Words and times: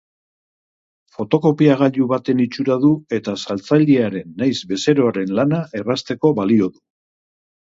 Fotokopiagailu 1.17 2.07
baten 2.13 2.41
itxura 2.47 2.77
du 2.85 2.91
eta 3.19 3.35
saltzailearen 3.43 4.33
nahiz 4.41 4.57
bezeroaren 4.73 5.37
lana 5.41 5.61
errazteko 5.83 6.33
balio 6.41 6.73
du. 6.75 6.83